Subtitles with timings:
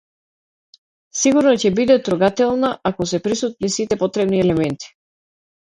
[1.19, 4.93] Сигурно ќе биде трогателна ако се присутни сите потребни елементи.